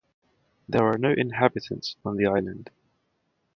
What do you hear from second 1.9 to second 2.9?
on the island.